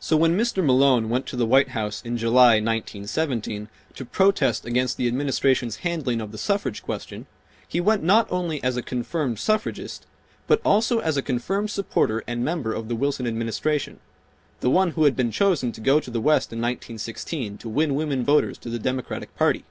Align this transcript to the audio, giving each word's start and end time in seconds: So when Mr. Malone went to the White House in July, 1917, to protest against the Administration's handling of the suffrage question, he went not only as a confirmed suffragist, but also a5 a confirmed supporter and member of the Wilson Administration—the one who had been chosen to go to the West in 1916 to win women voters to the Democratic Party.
So 0.00 0.16
when 0.16 0.36
Mr. 0.36 0.60
Malone 0.60 1.08
went 1.08 1.24
to 1.26 1.36
the 1.36 1.46
White 1.46 1.68
House 1.68 2.02
in 2.04 2.16
July, 2.16 2.54
1917, 2.54 3.68
to 3.94 4.04
protest 4.04 4.64
against 4.64 4.96
the 4.96 5.06
Administration's 5.06 5.76
handling 5.86 6.20
of 6.20 6.32
the 6.32 6.36
suffrage 6.36 6.82
question, 6.82 7.26
he 7.68 7.80
went 7.80 8.02
not 8.02 8.26
only 8.28 8.60
as 8.64 8.76
a 8.76 8.82
confirmed 8.82 9.38
suffragist, 9.38 10.04
but 10.48 10.60
also 10.64 11.00
a5 11.00 11.18
a 11.18 11.22
confirmed 11.22 11.70
supporter 11.70 12.24
and 12.26 12.44
member 12.44 12.72
of 12.72 12.88
the 12.88 12.96
Wilson 12.96 13.24
Administration—the 13.24 14.00
one 14.68 14.90
who 14.90 15.04
had 15.04 15.14
been 15.14 15.30
chosen 15.30 15.70
to 15.70 15.80
go 15.80 16.00
to 16.00 16.10
the 16.10 16.20
West 16.20 16.52
in 16.52 16.58
1916 16.58 17.56
to 17.58 17.68
win 17.68 17.94
women 17.94 18.24
voters 18.24 18.58
to 18.58 18.68
the 18.68 18.80
Democratic 18.80 19.32
Party. 19.36 19.62